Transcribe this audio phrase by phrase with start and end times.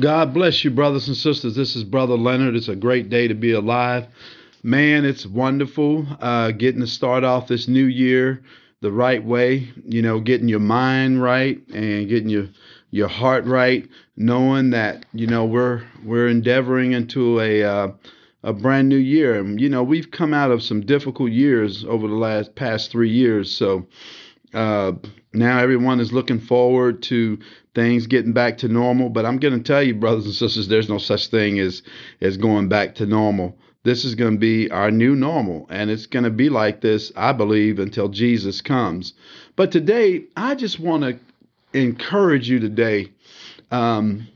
[0.00, 1.54] God bless you, brothers and sisters.
[1.54, 2.54] This is Brother Leonard.
[2.54, 4.06] It's a great day to be alive.
[4.62, 8.42] Man, it's wonderful uh, getting to start off this new year
[8.82, 12.48] the right way, you know, getting your mind right and getting your
[12.90, 17.88] your heart right, knowing that, you know, we're we're endeavoring into a uh,
[18.42, 19.38] a brand new year.
[19.38, 23.08] And you know, we've come out of some difficult years over the last past 3
[23.08, 23.50] years.
[23.50, 23.86] So,
[24.54, 24.92] uh,
[25.32, 27.38] now everyone is looking forward to
[27.74, 29.08] things getting back to normal.
[29.08, 31.82] But I'm going to tell you, brothers and sisters, there's no such thing as
[32.20, 33.56] as going back to normal.
[33.82, 37.12] This is going to be our new normal, and it's going to be like this,
[37.14, 39.12] I believe, until Jesus comes.
[39.54, 41.18] But today, I just want to
[41.72, 43.12] encourage you today
[43.70, 44.26] um,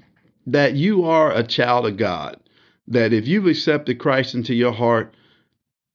[0.46, 2.38] that you are a child of God.
[2.86, 5.14] That if you've accepted Christ into your heart,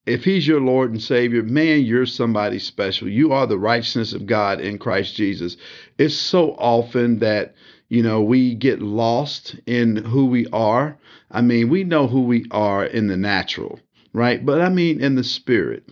[0.05, 3.09] if he's your Lord and Savior, man, you're somebody special.
[3.09, 5.57] You are the righteousness of God in Christ Jesus.
[5.97, 7.55] It's so often that,
[7.89, 10.97] you know, we get lost in who we are.
[11.31, 13.79] I mean, we know who we are in the natural,
[14.13, 14.45] right?
[14.45, 15.89] But I mean, in the spirit,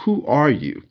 [0.00, 0.82] who are you?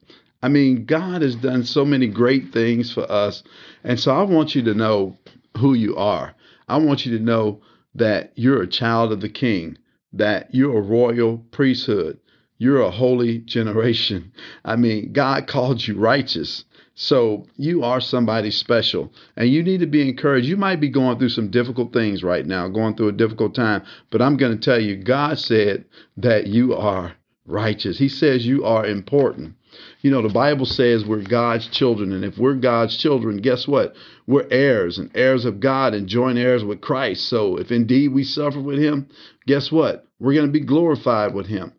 [0.41, 3.43] I mean, God has done so many great things for us.
[3.83, 5.17] And so I want you to know
[5.57, 6.35] who you are.
[6.67, 7.61] I want you to know
[7.95, 9.77] that you're a child of the King,
[10.13, 12.19] that you're a royal priesthood,
[12.57, 14.31] you're a holy generation.
[14.63, 16.65] I mean, God called you righteous.
[16.93, 20.47] So you are somebody special and you need to be encouraged.
[20.47, 23.83] You might be going through some difficult things right now, going through a difficult time,
[24.11, 25.83] but I'm going to tell you, God said
[26.15, 27.99] that you are righteous.
[27.99, 29.55] He says you are important.
[30.01, 33.93] You know, the Bible says we're God's children, and if we're God's children, guess what?
[34.25, 37.27] We're heirs and heirs of God and joint heirs with Christ.
[37.27, 39.09] So if indeed we suffer with Him,
[39.45, 40.07] guess what?
[40.19, 41.73] We're going to be glorified with Him.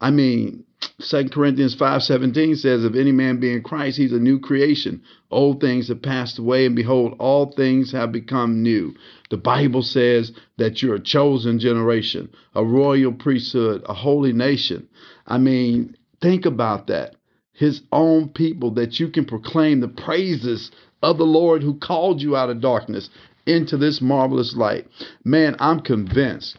[0.00, 0.64] I mean,
[1.00, 5.02] Second Corinthians 5:17 says, If any man be in Christ, he's a new creation.
[5.30, 8.94] Old things have passed away, and behold, all things have become new.
[9.30, 14.88] The Bible says that you're a chosen generation, a royal priesthood, a holy nation.
[15.26, 17.16] I mean, think about that.
[17.52, 20.70] His own people, that you can proclaim the praises
[21.02, 23.10] of the Lord who called you out of darkness
[23.46, 24.86] into this marvelous light.
[25.24, 26.56] Man, I'm convinced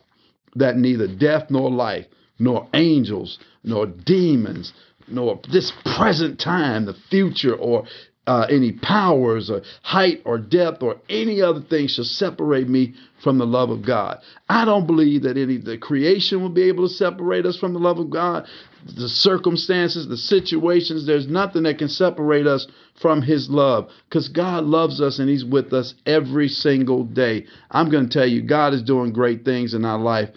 [0.56, 2.06] that neither death nor life
[2.40, 4.74] nor angels, nor demons,
[5.08, 7.86] nor this present time, the future, or
[8.28, 13.40] uh, any powers, or height, or depth, or any other thing shall separate me from
[13.40, 14.20] the love of God.
[14.48, 17.80] I don't believe that any the creation will be able to separate us from the
[17.80, 18.48] love of God.
[18.86, 22.68] The circumstances, the situations, there's nothing that can separate us
[23.02, 27.48] from His love because God loves us and He's with us every single day.
[27.72, 30.30] I'm going to tell you, God is doing great things in our life.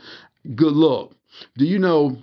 [0.56, 1.14] Good look.
[1.56, 2.18] Do you know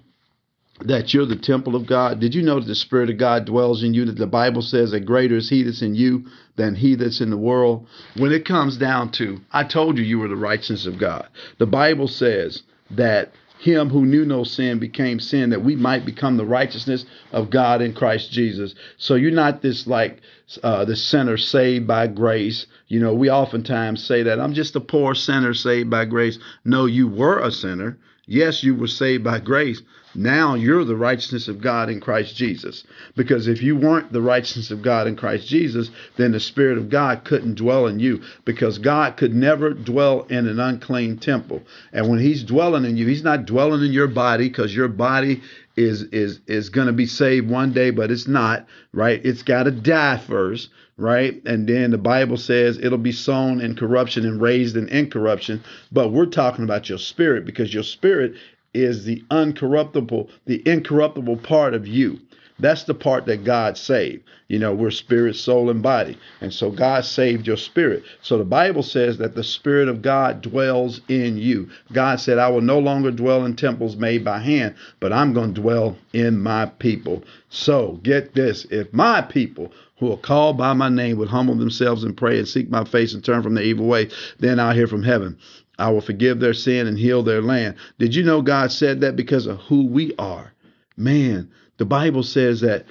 [0.81, 2.19] that you're the temple of God?
[2.19, 4.05] Did you know that the Spirit of God dwells in you?
[4.05, 6.25] That the Bible says that greater is He that's in you
[6.55, 7.87] than He that's in the world?
[8.15, 11.27] When it comes down to, I told you you were the righteousness of God.
[11.57, 16.37] The Bible says that him who knew no sin became sin that we might become
[16.37, 18.73] the righteousness of God in Christ Jesus.
[18.97, 20.21] So you're not this like
[20.63, 22.67] uh, the sinner saved by grace.
[22.87, 26.39] You know, we oftentimes say that I'm just a poor sinner saved by grace.
[26.63, 27.97] No, you were a sinner.
[28.29, 29.81] Yes, you were saved by grace.
[30.13, 32.84] Now you're the righteousness of God in Christ Jesus.
[33.16, 36.89] Because if you weren't the righteousness of God in Christ Jesus, then the Spirit of
[36.89, 38.22] God couldn't dwell in you.
[38.45, 41.63] Because God could never dwell in an unclean temple.
[41.91, 45.41] And when He's dwelling in you, He's not dwelling in your body because your body
[45.75, 49.19] is is is going to be saved one day, but it's not, right?
[49.25, 51.41] It's got to die first, right?
[51.45, 55.63] And then the Bible says it'll be sown in corruption and raised in incorruption.
[55.91, 58.33] But we're talking about your spirit because your spirit
[58.73, 62.19] is the uncorruptible, the incorruptible part of you.
[62.59, 64.23] That's the part that God saved.
[64.49, 66.17] You know, we're spirit, soul, and body.
[66.41, 68.03] And so God saved your spirit.
[68.21, 71.69] So the Bible says that the Spirit of God dwells in you.
[71.93, 75.53] God said, I will no longer dwell in temples made by hand, but I'm going
[75.53, 77.23] to dwell in my people.
[77.49, 82.03] So get this if my people who are called by my name would humble themselves
[82.03, 84.09] and pray and seek my face and turn from their evil way,
[84.39, 85.38] then I'll hear from heaven.
[85.77, 87.75] I will forgive their sin and heal their land.
[88.00, 90.53] Did you know God said that because of who we are?
[90.97, 92.85] Man, the Bible says that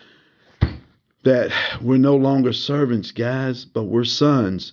[1.23, 1.53] that
[1.83, 4.73] we're no longer servants, guys, but we're sons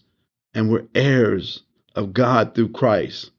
[0.53, 1.63] and we're heirs
[1.95, 3.31] of God through Christ.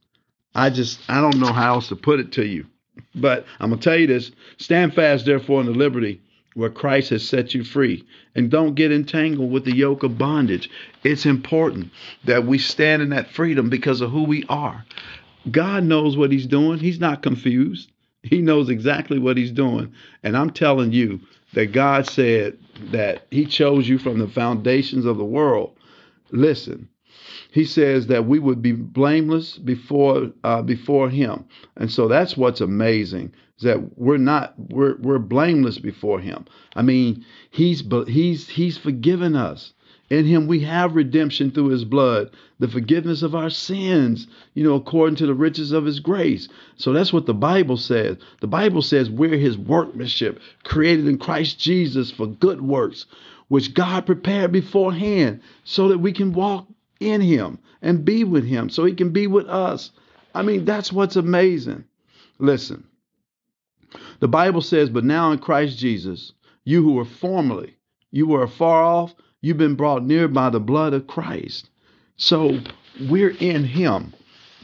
[0.54, 2.66] I just I don't know how else to put it to you.
[3.14, 6.20] But I'm gonna tell you this: stand fast, therefore, in the liberty
[6.54, 8.04] where Christ has set you free.
[8.34, 10.70] And don't get entangled with the yoke of bondage.
[11.04, 11.90] It's important
[12.24, 14.84] that we stand in that freedom because of who we are.
[15.50, 17.90] God knows what He's doing, He's not confused.
[18.30, 19.92] He knows exactly what he's doing.
[20.22, 21.20] And I'm telling you
[21.54, 22.58] that God said
[22.90, 25.76] that he chose you from the foundations of the world.
[26.30, 26.88] Listen,
[27.56, 31.44] he says that we would be blameless before uh, before him
[31.76, 36.44] and so that's what's amazing is that we're not we're we're blameless before him
[36.74, 39.72] i mean he's he's he's forgiven us
[40.08, 44.74] in him we have redemption through his blood, the forgiveness of our sins, you know,
[44.74, 46.48] according to the riches of his grace.
[46.76, 48.16] So that's what the Bible says.
[48.40, 53.06] The Bible says we're his workmanship, created in Christ Jesus for good works,
[53.48, 56.68] which God prepared beforehand so that we can walk
[57.00, 59.90] in him and be with him, so he can be with us.
[60.34, 61.84] I mean, that's what's amazing.
[62.38, 62.84] Listen,
[64.20, 66.32] the Bible says, But now in Christ Jesus,
[66.64, 67.76] you who were formerly,
[68.10, 71.68] you were afar off, You've been brought near by the blood of Christ.
[72.16, 72.58] So
[73.08, 74.14] we're in Him.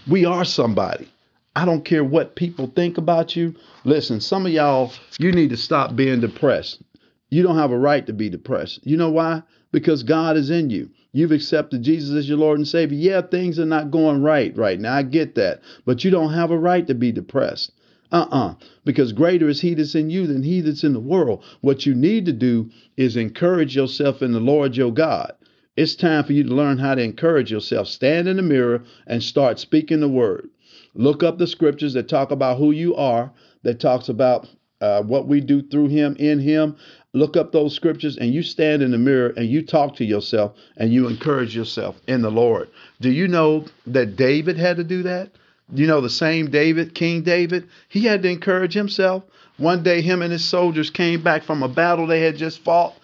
[0.08, 1.08] We are somebody.
[1.54, 3.54] I don't care what people think about you.
[3.84, 6.82] Listen, some of y'all, you need to stop being depressed.
[7.28, 8.80] You don't have a right to be depressed.
[8.84, 9.42] You know why?
[9.70, 10.90] Because God is in you.
[11.12, 12.96] You've accepted Jesus as your Lord and Savior.
[12.96, 14.94] Yeah, things are not going right right now.
[14.94, 15.60] I get that.
[15.84, 17.72] But you don't have a right to be depressed.
[18.12, 18.48] Uh uh-uh.
[18.50, 18.54] uh
[18.84, 21.42] Because greater is He that's in you than He that's in the world.
[21.62, 25.32] What you need to do is encourage yourself in the Lord your God.
[25.76, 27.88] It's time for you to learn how to encourage yourself.
[27.88, 30.50] Stand in the mirror and start speaking the word.
[30.94, 33.32] Look up the scriptures that talk about who you are,
[33.62, 34.46] that talks about
[34.82, 36.76] uh, what we do through Him, in Him.
[37.14, 40.54] Look up those scriptures and you stand in the mirror and you talk to yourself
[40.76, 42.68] and you encourage yourself in the Lord.
[43.00, 45.30] Do you know that David had to do that?
[45.72, 49.22] You know, the same David, King David, he had to encourage himself.
[49.56, 52.94] One day, him and his soldiers came back from a battle they had just fought,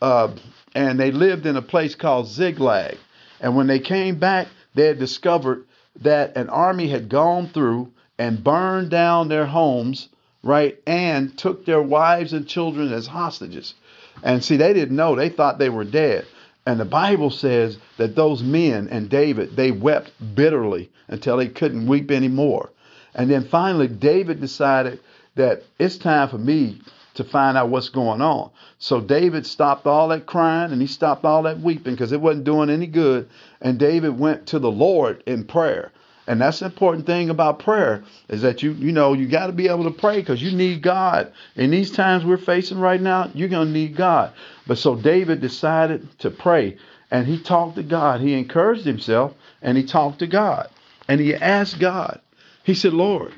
[0.00, 0.28] uh,
[0.74, 2.96] and they lived in a place called Ziklag.
[3.40, 5.64] And when they came back, they had discovered
[6.00, 10.08] that an army had gone through and burned down their homes,
[10.42, 13.74] right, and took their wives and children as hostages.
[14.22, 16.26] And see, they didn't know, they thought they were dead.
[16.68, 21.86] And the Bible says that those men and David, they wept bitterly until they couldn't
[21.86, 22.68] weep anymore.
[23.14, 25.00] And then finally, David decided
[25.34, 26.82] that it's time for me
[27.14, 28.50] to find out what's going on.
[28.78, 32.44] So David stopped all that crying and he stopped all that weeping because it wasn't
[32.44, 33.30] doing any good.
[33.62, 35.90] And David went to the Lord in prayer.
[36.28, 39.52] And that's the important thing about prayer is that you you know you got to
[39.52, 41.32] be able to pray because you need God.
[41.56, 44.34] In these times we're facing right now, you're gonna need God.
[44.66, 46.76] But so David decided to pray
[47.10, 48.20] and he talked to God.
[48.20, 49.32] He encouraged himself
[49.62, 50.68] and he talked to God
[51.08, 52.20] and he asked God.
[52.62, 53.32] He said, Lord,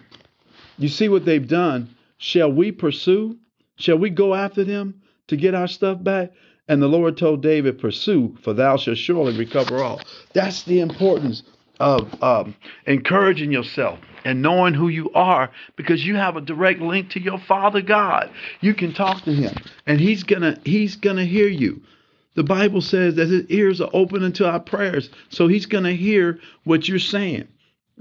[0.76, 1.94] you see what they've done.
[2.18, 3.38] Shall we pursue?
[3.76, 6.32] Shall we go after them to get our stuff back?
[6.66, 10.00] And the Lord told David, Pursue, for thou shalt surely recover all.
[10.34, 11.42] That's the importance
[11.80, 12.54] of um,
[12.86, 17.38] encouraging yourself and knowing who you are because you have a direct link to your
[17.38, 18.30] father god.
[18.60, 19.54] You can talk to him
[19.86, 21.82] and he's gonna he's gonna hear you.
[22.34, 26.38] The bible says that his ears are open unto our prayers so he's gonna hear
[26.64, 27.48] what you're saying.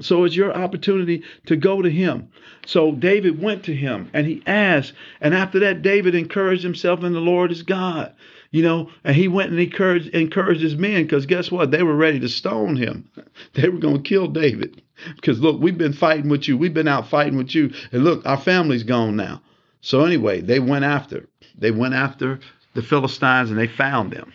[0.02, 2.30] So it's your opportunity to go to him.
[2.66, 4.92] So david went to him and he asked
[5.22, 8.14] and after that david encouraged himself in the lord as god
[8.52, 11.72] you know, and he went and encouraged encouraged his men because guess what?
[11.72, 13.10] They were ready to stone him.
[13.54, 14.82] They were going to kill David
[15.16, 16.58] because look, we've been fighting with you.
[16.58, 19.42] We've been out fighting with you, and look, our family's gone now.
[19.82, 21.28] So anyway, they went after.
[21.58, 22.40] They went after
[22.74, 24.34] the Philistines and they found them.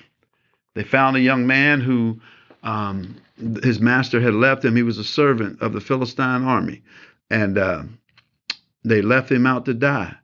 [0.75, 2.21] They found a young man who
[2.63, 3.17] um,
[3.63, 4.77] his master had left him.
[4.77, 6.83] He was a servant of the Philistine army,
[7.31, 7.83] and uh,
[8.85, 10.15] they left him out to die.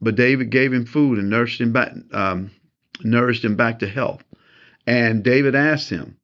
[0.00, 1.92] But David gave him food and nursed him back.
[2.12, 2.50] Um,
[3.04, 4.24] nourished him back to health.
[4.86, 6.16] And David asked him,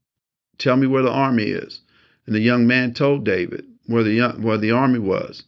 [0.59, 1.81] Tell me where the army is.
[2.27, 5.45] And the young man told David where the, where the army was.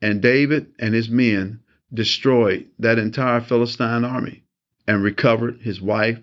[0.00, 1.60] And David and his men
[1.92, 4.44] destroyed that entire Philistine army
[4.86, 6.18] and recovered his wife,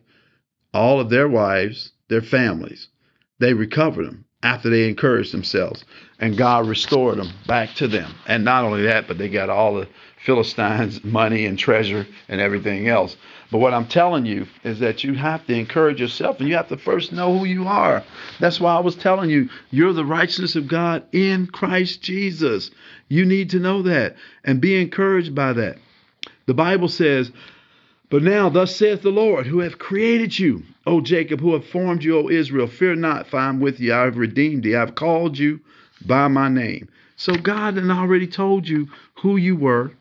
[0.73, 2.87] all of their wives, their families.
[3.39, 5.83] They recovered them after they encouraged themselves.
[6.19, 8.13] And God restored them back to them.
[8.27, 9.87] And not only that, but they got all the
[10.25, 13.15] Philistines' money and treasure and everything else.
[13.51, 16.67] But what I'm telling you is that you have to encourage yourself and you have
[16.69, 18.03] to first know who you are.
[18.39, 22.69] That's why I was telling you, you're the righteousness of God in Christ Jesus.
[23.07, 25.77] You need to know that and be encouraged by that.
[26.45, 27.31] The Bible says,
[28.09, 32.03] But now, thus saith the Lord, who hath created you, O Jacob, who have formed
[32.03, 33.93] you, O Israel, fear not, for I am with you.
[33.93, 34.75] I have redeemed you.
[34.77, 35.59] I have called you
[36.05, 36.89] by my name.
[37.17, 38.87] So God had already told you
[39.21, 39.91] who you were,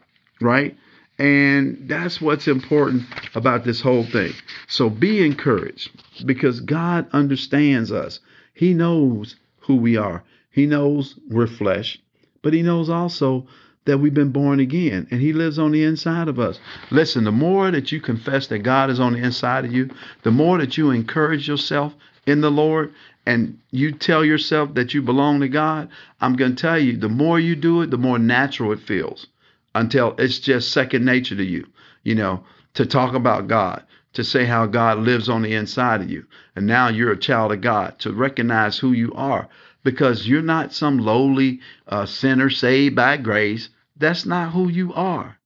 [0.41, 0.77] right?
[1.19, 3.03] And that's what's important
[3.35, 4.33] about this whole thing.
[4.69, 5.91] So be encouraged
[6.25, 8.21] because God understands us.
[8.55, 10.23] He knows who we are.
[10.51, 12.01] He knows we're flesh,
[12.41, 13.49] but He knows also
[13.85, 16.61] that we've been born again and He lives on the inside of us.
[16.91, 19.91] Listen, the more that you confess that God is on the inside of you,
[20.23, 21.95] the more that you encourage yourself
[22.27, 22.93] in the Lord
[23.27, 25.89] and you tell yourself that you belong to God,
[26.21, 29.27] I'm going to tell you the more you do it, the more natural it feels
[29.75, 31.67] until it's just second nature to you,
[32.03, 32.45] you know,
[32.75, 33.83] to talk about God,
[34.15, 36.25] to say how God lives on the inside of you.
[36.57, 39.49] And now you're a child of God, to recognize who you are
[39.83, 43.69] because you're not some lowly uh, sinner saved by grace.
[43.97, 45.39] That's not who you are.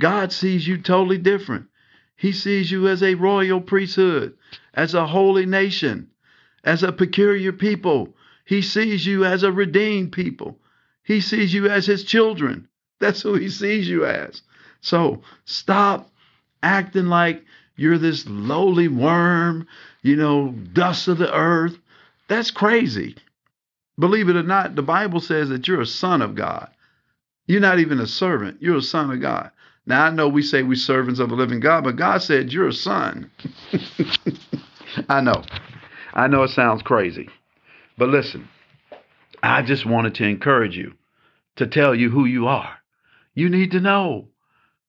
[0.00, 1.66] God sees you totally different.
[2.16, 4.36] He sees you as a royal priesthood,
[4.74, 6.10] as a holy nation
[6.64, 8.16] as a peculiar people.
[8.44, 10.58] He sees you as a redeemed people.
[11.02, 12.68] He sees you as his children.
[12.98, 14.42] That's who he sees you as.
[14.80, 16.10] So stop
[16.62, 17.44] acting like
[17.76, 19.66] you're this lowly worm,
[20.02, 21.76] you know, dust of the earth.
[22.28, 23.16] That's crazy.
[23.98, 26.70] Believe it or not, the Bible says that you're a son of God.
[27.46, 29.50] You're not even a servant, you're a son of God.
[29.86, 32.68] Now, I know we say we're servants of the living God, but God said you're
[32.68, 33.30] a son.
[35.08, 35.42] I know.
[36.14, 37.28] I know it sounds crazy,
[37.98, 38.48] but listen,
[39.42, 40.94] I just wanted to encourage you
[41.56, 42.78] to tell you who you are.
[43.34, 44.28] You need to know.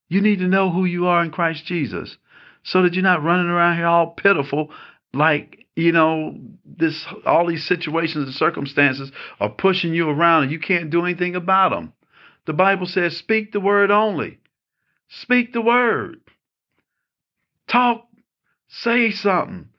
[0.08, 2.16] You need to know who you are in Christ Jesus
[2.64, 4.72] so that you're not running around here all pitiful
[5.14, 10.60] like, you know, this all these situations and circumstances are pushing you around and you
[10.60, 11.94] can't do anything about them.
[12.46, 14.39] The Bible says speak the word only.
[15.10, 16.22] Speak the word.
[17.67, 18.08] Talk,
[18.67, 19.70] say something.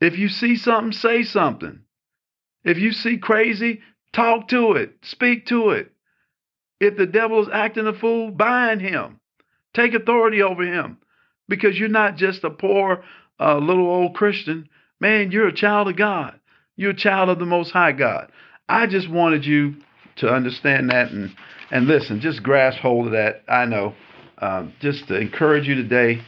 [0.00, 1.80] If you see something, say something.
[2.64, 3.80] If you see crazy,
[4.12, 5.92] talk to it, speak to it.
[6.80, 9.18] If the devil is acting a fool, bind him.
[9.74, 10.98] Take authority over him
[11.48, 13.02] because you're not just a poor
[13.40, 14.68] uh, little old Christian.
[15.00, 16.38] Man, you're a child of God.
[16.76, 18.30] You're a child of the Most High God.
[18.68, 19.76] I just wanted you
[20.16, 21.34] to understand that and,
[21.70, 23.42] and listen, just grasp hold of that.
[23.48, 23.94] I know.
[24.40, 26.22] Um, just to encourage you today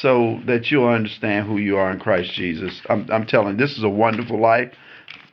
[0.00, 2.80] so that you'll understand who you are in Christ Jesus.
[2.88, 4.72] I'm, I'm telling you, this is a wonderful life.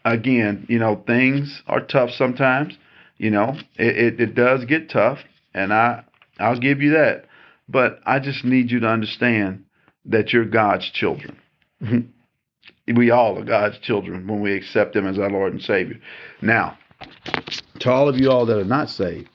[0.05, 2.77] Again, you know, things are tough sometimes.
[3.17, 5.19] You know, it, it, it does get tough,
[5.53, 6.03] and I
[6.39, 7.25] I'll give you that.
[7.69, 9.65] But I just need you to understand
[10.05, 11.37] that you're God's children.
[11.81, 12.95] Mm-hmm.
[12.95, 15.99] we all are God's children when we accept Him as our Lord and Savior.
[16.41, 16.77] Now,
[17.79, 19.29] to all of you all that are not saved,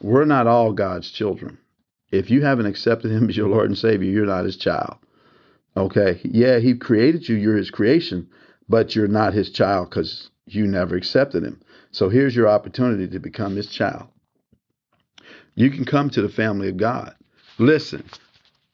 [0.00, 1.58] we're not all God's children
[2.10, 4.96] if you haven't accepted him as your Lord and Savior, you're not his child.
[5.76, 6.20] Okay.
[6.24, 8.28] Yeah, he created you, you're his creation,
[8.68, 11.60] but you're not his child because you never accepted him.
[11.92, 14.08] So here's your opportunity to become his child.
[15.54, 17.14] You can come to the family of God.
[17.58, 18.04] Listen,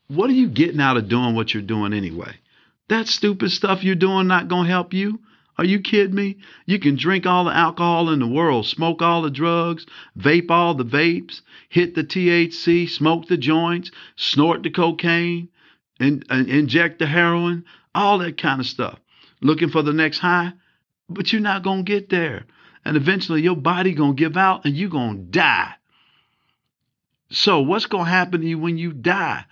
[0.09, 2.37] what are you getting out of doing what you're doing anyway?
[2.89, 5.21] That stupid stuff you're doing not going to help you.
[5.59, 6.37] Are you kidding me?
[6.67, 9.87] You can drink all the alcohol in the world, smoke all the drugs,
[10.17, 15.49] vape all the vapes, hit the THC, smoke the joints, snort the cocaine,
[15.99, 18.99] and uh, inject the heroin, all that kind of stuff.
[19.41, 20.53] Looking for the next high,
[21.09, 22.45] but you're not going to get there.
[22.85, 25.73] And eventually your body going to give out and you're going to die.
[27.31, 29.45] So what's going to happen to you when you die?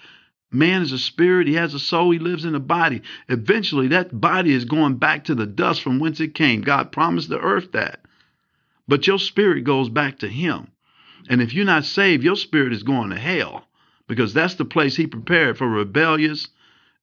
[0.54, 3.02] Man is a spirit, he has a soul, he lives in a body.
[3.28, 6.62] Eventually, that body is going back to the dust from whence it came.
[6.62, 8.00] God promised the earth that.
[8.86, 10.68] But your spirit goes back to him.
[11.28, 13.66] And if you're not saved, your spirit is going to hell
[14.06, 16.48] because that's the place he prepared for rebellious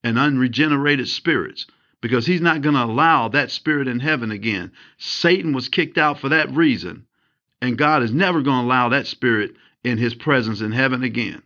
[0.02, 1.66] and unregenerated spirits
[2.00, 4.72] because he's not going to allow that spirit in heaven again.
[4.98, 7.06] Satan was kicked out for that reason,
[7.60, 9.52] and God is never going to allow that spirit
[9.84, 11.42] in his presence in heaven again.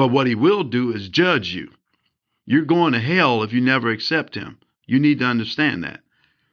[0.00, 1.72] But what he will do is judge you.
[2.46, 4.56] You're going to hell if you never accept him.
[4.86, 6.00] You need to understand that.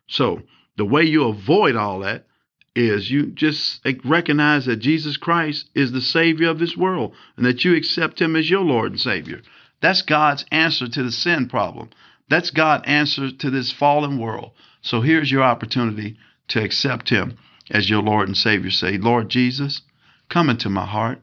[0.06, 0.42] So,
[0.75, 2.27] the way you avoid all that
[2.75, 7.63] is you just recognize that Jesus Christ is the Savior of this world and that
[7.63, 9.42] you accept Him as your Lord and Savior.
[9.80, 11.92] That's God's answer to the sin problem.
[12.27, 14.51] That's God's answer to this fallen world.
[14.82, 16.18] So here's your opportunity
[16.50, 17.38] to accept Him
[17.72, 18.72] as your Lord and Savior.
[18.72, 19.84] Say, Lord Jesus,
[20.27, 21.22] come into my heart.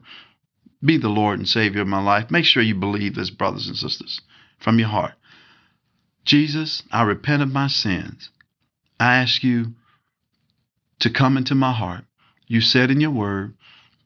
[0.83, 2.31] Be the Lord and Savior of my life.
[2.31, 4.21] Make sure you believe this, brothers and sisters,
[4.59, 5.13] from your heart.
[6.25, 8.29] Jesus, I repent of my sins.
[8.99, 9.73] I ask you
[10.99, 12.05] to come into my heart.
[12.47, 13.53] You said in your word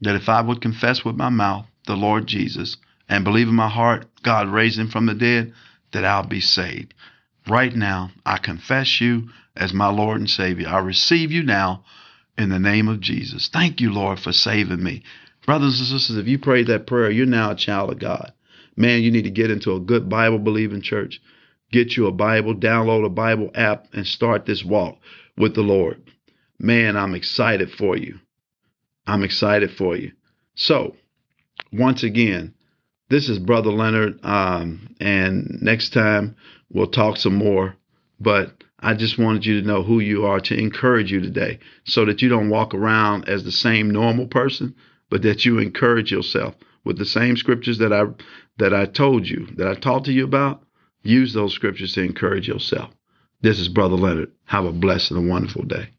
[0.01, 3.69] that if I would confess with my mouth the Lord Jesus and believe in my
[3.69, 5.53] heart God raised him from the dead,
[5.91, 6.93] that I'll be saved.
[7.47, 10.67] Right now, I confess you as my Lord and Savior.
[10.67, 11.83] I receive you now
[12.37, 13.49] in the name of Jesus.
[13.49, 15.03] Thank you, Lord, for saving me.
[15.49, 18.33] Brothers and sisters, if you prayed that prayer, you're now a child of God.
[18.77, 21.19] Man, you need to get into a good Bible believing church.
[21.71, 24.99] Get you a Bible, download a Bible app, and start this walk
[25.35, 26.03] with the Lord.
[26.59, 28.19] Man, I'm excited for you.
[29.07, 30.11] I'm excited for you.
[30.53, 30.95] So,
[31.73, 32.53] once again,
[33.09, 36.35] this is Brother Leonard, um, and next time
[36.71, 37.75] we'll talk some more.
[38.19, 42.05] But I just wanted you to know who you are to encourage you today so
[42.05, 44.75] that you don't walk around as the same normal person,
[45.09, 48.03] but that you encourage yourself with the same scriptures that I
[48.57, 50.63] that I told you, that I talked to you about.
[51.03, 52.91] Use those scriptures to encourage yourself.
[53.41, 54.31] This is Brother Leonard.
[54.45, 55.89] Have a blessed and wonderful day.